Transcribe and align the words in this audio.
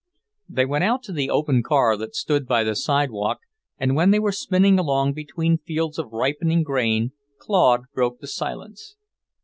They 0.49 0.65
went 0.65 0.83
out 0.83 1.03
to 1.03 1.11
the 1.13 1.29
open 1.29 1.61
car 1.61 1.95
that 1.95 2.15
stood 2.15 2.47
by 2.47 2.63
the 2.63 2.75
sidewalk, 2.75 3.37
and 3.77 3.95
when 3.95 4.09
they 4.09 4.17
were 4.17 4.31
spinning 4.31 4.79
along 4.79 5.13
between 5.13 5.59
fields 5.59 5.99
of 5.99 6.11
ripening 6.11 6.63
grain 6.63 7.11
Claude 7.39 7.83
broke 7.93 8.19
the 8.19 8.25
silence. 8.25 8.95